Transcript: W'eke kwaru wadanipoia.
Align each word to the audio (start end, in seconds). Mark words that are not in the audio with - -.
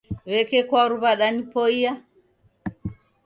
W'eke 0.29 0.59
kwaru 0.69 0.95
wadanipoia. 1.03 1.91